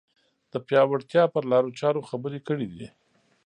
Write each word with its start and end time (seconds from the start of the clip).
د 0.51 0.53
پیاوړتیا 0.67 1.23
پر 1.33 1.43
لارو 1.51 1.75
چارو 1.79 2.01
خبرې 2.09 2.39
کړې 2.47 2.67
دي 2.73 2.87